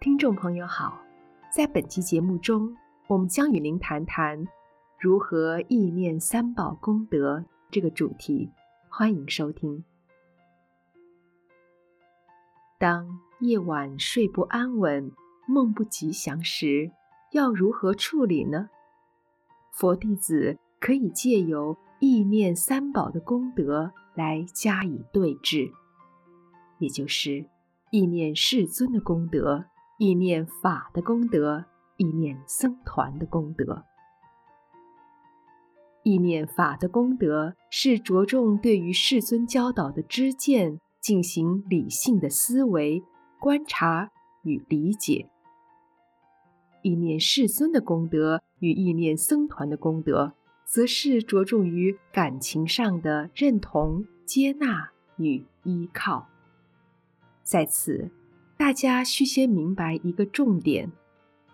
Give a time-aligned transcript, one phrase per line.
[0.00, 0.98] 听众朋友好，
[1.54, 2.74] 在本期节目中，
[3.06, 4.42] 我们将与您谈谈
[4.98, 8.50] 如何意念三宝功德这个主题。
[8.88, 9.84] 欢迎收听。
[12.78, 15.12] 当夜晚睡不安稳、
[15.46, 16.90] 梦不吉祥时，
[17.32, 18.70] 要如何处理呢？
[19.70, 25.70] 佛弟子可以借由意念三宝的功德来加以对治，
[26.78, 27.44] 也就是
[27.90, 29.66] 意念世尊的功德。
[30.02, 31.66] 意念法的功德，
[31.98, 33.84] 意念僧团的功德。
[36.04, 43.04] 意念法的功德是着重对于世尊教导的知见进行理性的思维、
[43.38, 44.10] 观察
[44.42, 45.28] 与理解。
[46.80, 50.32] 意念世尊的功德与意念僧团的功德，
[50.64, 56.26] 则是着重于感情上的认同、接纳与依靠。
[57.42, 58.10] 在此。
[58.60, 60.92] 大家需先明白一个重点：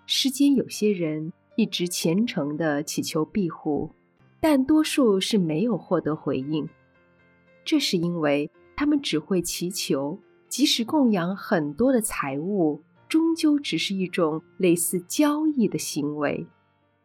[0.07, 3.93] 世间有些人一直虔诚地祈求庇护，
[4.41, 6.69] 但多数是没有获得回应。
[7.65, 16.49] 这是因为他们只会祈求，即使供养很多的财物，终究只是一种类似交易的行为，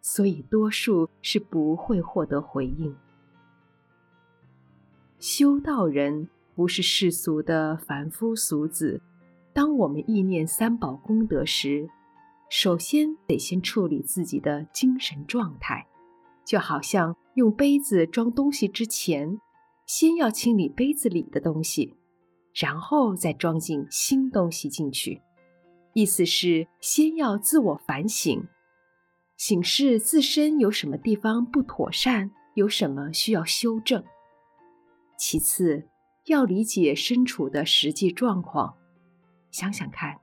[0.02, 2.96] 所以多数是不会获得回应。
[5.20, 9.00] 修道人不是世俗的凡夫俗子。
[9.54, 11.90] 当我们意念三宝功德时，
[12.50, 15.88] 首先得先处理自己的精神状态，
[16.46, 19.40] 就好像用杯子装东西之前，
[19.86, 21.96] 先要清理杯子里的东西，
[22.54, 25.22] 然后再装进新东西进去。
[25.94, 28.48] 意思是先要自我反省，
[29.36, 34.02] 省视自身有什么地方不妥善，有什么需要修正。
[35.18, 35.90] 其次，
[36.28, 38.76] 要理解身处的实际状况。
[39.52, 40.20] 想想看，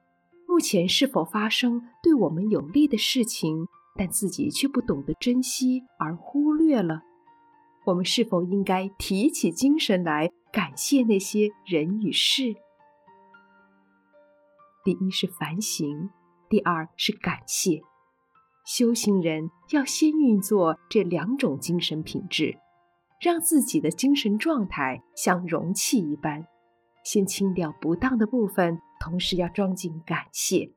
[0.47, 7.03] 目前是否发生对我们有利的事情，但自己却不懂得珍惜而忽略了？
[7.85, 12.55] 我们是否应该提起精神来感谢那些人与事？
[14.85, 16.11] 第一是反省，
[16.49, 17.83] 第二是感谢。
[18.65, 22.59] 修行人要先运作这两种精神品质，
[23.21, 26.47] 让自己的精神状态像容器一般，
[27.03, 28.81] 先清掉不当的部分。
[29.09, 30.71] 同时要装进感谢，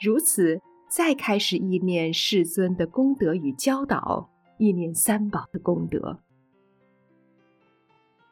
[0.00, 6.20] 如此再开始意念世尊的功德与教导，意念三宝的功德。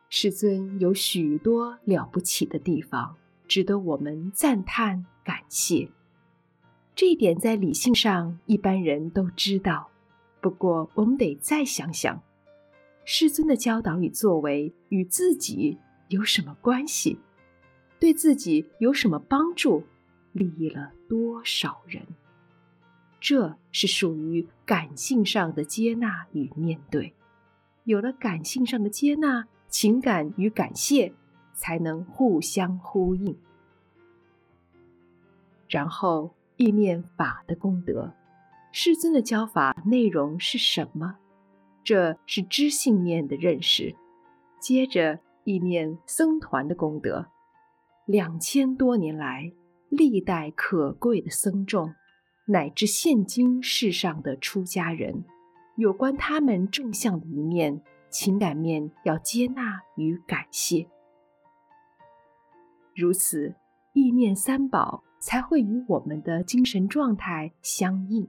[0.09, 3.15] 世尊有许多了不起的地方，
[3.47, 5.91] 值得我们赞叹感谢。
[6.95, 9.91] 这一点在理性上一般人都知道，
[10.41, 12.23] 不过我们得再想想，
[13.05, 17.19] 世尊的教导与作为与自己有什么关系？
[18.03, 19.85] 对自己有什么帮助？
[20.33, 22.05] 利益了多少人？
[23.21, 27.15] 这是属于感性上的接纳与面对。
[27.85, 31.15] 有了感性上的接纳，情感与感谢
[31.55, 33.39] 才能互相呼应。
[35.69, 38.13] 然后意念法的功德，
[38.73, 41.19] 世尊的教法内容是什么？
[41.85, 43.95] 这是知性面的认识。
[44.59, 47.29] 接着意念僧团的功德。
[48.07, 49.53] 两千多年来，
[49.89, 51.95] 历代可贵的僧众，
[52.47, 55.25] 乃至现今世上的出家人，
[55.77, 60.89] 有关他们正向的一面，情感面要接纳与感谢。
[62.95, 63.55] 如此，
[63.93, 68.29] 意念三宝才会与我们的精神状态相应。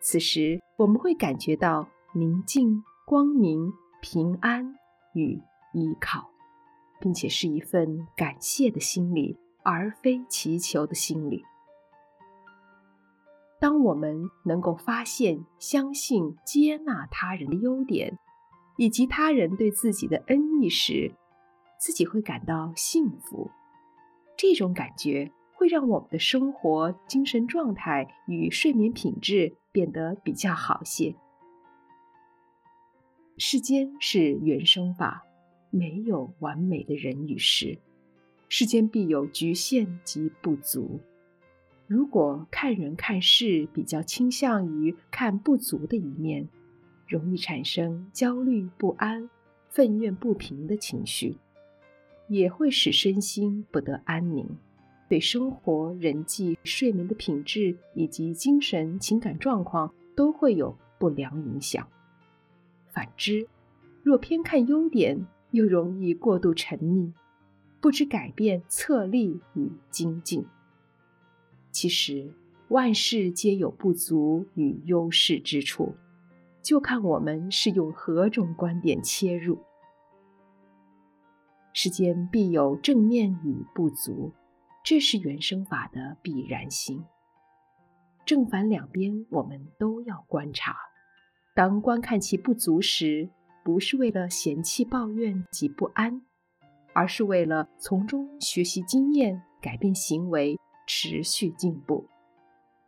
[0.00, 3.72] 此时，我们会感觉到宁静、光明、
[4.02, 4.74] 平安
[5.14, 5.40] 与
[5.72, 6.30] 依靠。
[7.00, 11.44] 并且是一份感谢的心理，而非祈求的心理。
[13.60, 18.16] 当我们能够发现、相信、接纳他人的优点，
[18.76, 21.12] 以及他人对自己的恩义时，
[21.80, 23.50] 自己会感到幸福。
[24.36, 31.16] 这种感觉会让我们的生活、精神状态与睡眠品质变得比较好些。
[33.36, 35.24] 世间是原生法。
[35.70, 37.78] 没有完美的人与事，
[38.48, 41.00] 世间必有局限及不足。
[41.86, 46.48] 如果看人看事比较倾向于看不足的一面，
[47.06, 49.30] 容易产生焦虑不安、
[49.68, 51.36] 愤怨不平的情绪，
[52.28, 54.46] 也会使身心不得安宁，
[55.08, 61.88] 对生活、人际、睡眠的品质以及精神情感状况都会有不良影响。
[62.90, 63.48] 反之，
[64.02, 67.12] 若偏看优点，又容易过度沉溺，
[67.80, 70.46] 不知改变策立与精进。
[71.70, 72.34] 其实
[72.68, 75.94] 万事皆有不足与优势之处，
[76.62, 79.58] 就看我们是用何种观点切入。
[81.72, 84.32] 世间必有正面与不足，
[84.84, 87.04] 这是原生法的必然性。
[88.26, 90.76] 正反两边，我们都要观察。
[91.54, 93.30] 当观看其不足时，
[93.68, 96.22] 不是为了嫌弃、抱怨及不安，
[96.94, 102.08] 而是为了从中学习经验，改变行为，持续进步。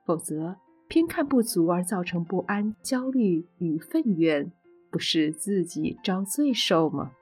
[0.07, 0.57] 否则，
[0.89, 4.51] 偏看不足而造成不安、焦虑与愤怨，
[4.91, 7.13] 不是自己遭罪受吗？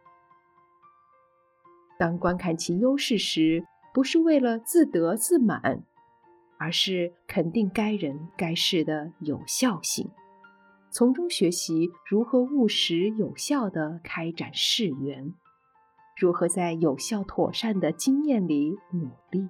[1.99, 5.83] 当观看其优势时，不是为了自得自满。
[6.61, 10.09] 而是肯定该人该事的有效性，
[10.90, 15.35] 从中学习如何务实有效地开展事缘，
[16.17, 19.49] 如何在有效妥善的经验里努力。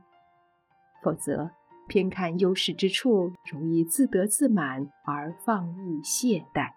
[1.03, 1.51] 否则，
[1.89, 6.73] 偏看优势之处，容易自得自满而放逸懈怠。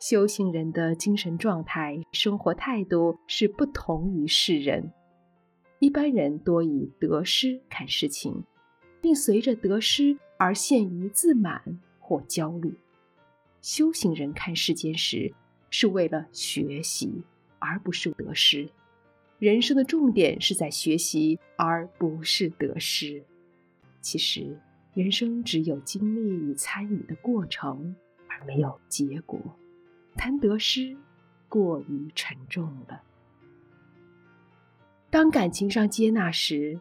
[0.00, 4.92] 修行人的精神状态、生活态度是不同于世人。
[5.78, 8.44] 一般人多以得失看事情，
[9.00, 11.80] 并随着得失而陷于自满
[12.10, 12.76] 或焦虑。
[13.62, 15.32] 修行人看世间时，
[15.70, 17.22] 是为了学习，
[17.60, 18.68] 而不是得失。
[19.38, 23.22] 人生的重点是在学习，而不是得失。
[24.00, 24.58] 其实，
[24.92, 27.94] 人生只有经历与参与的过程，
[28.26, 29.38] 而没有结果。
[30.16, 30.96] 谈得失，
[31.48, 33.00] 过于沉重了。
[35.10, 36.80] 当感情上接纳时，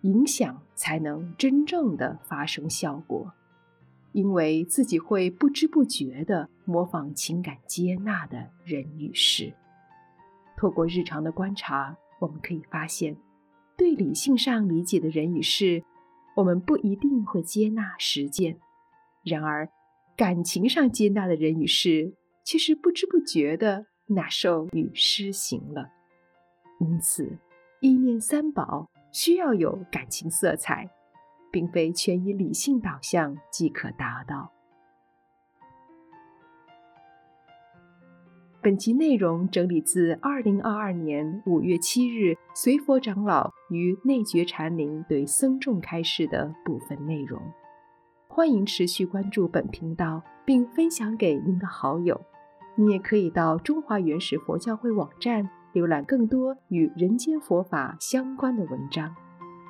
[0.00, 3.30] 影响才能真正的发生效果，
[4.12, 9.52] 因为自己会不知不觉地模仿情感接纳的人与事。
[10.56, 13.16] 透过日常的观察，我们可以发现，
[13.76, 15.82] 对理性上理解的人与事，
[16.36, 18.56] 我们不一定会接纳实践；
[19.24, 19.68] 然而，
[20.16, 22.12] 感情上接纳的人与事，
[22.44, 25.88] 却是不知不觉地纳受与施行了。
[26.78, 27.38] 因此，
[27.80, 30.90] 意念三宝需要有感情色彩，
[31.50, 34.52] 并非全以理性导向即可达到。
[38.62, 47.40] 本集内容整理自二零二二年五月七日随佛长老于内觉禅林对僧众开示的部分内容。
[48.28, 52.20] 欢迎持续关注本频道，并分享给您的好友。
[52.76, 55.50] 你也可以到中华原始佛教会网站。
[55.72, 59.14] 浏览更多与人间佛法相关的文章，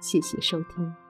[0.01, 1.10] 谢谢收听。